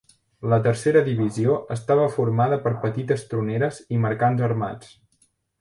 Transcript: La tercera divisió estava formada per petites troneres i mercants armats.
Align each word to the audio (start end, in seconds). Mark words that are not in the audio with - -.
La 0.53 0.57
tercera 0.67 1.03
divisió 1.09 1.57
estava 1.75 2.07
formada 2.17 2.59
per 2.65 2.73
petites 2.89 3.29
troneres 3.35 3.81
i 3.99 4.03
mercants 4.07 4.47
armats. 4.53 4.95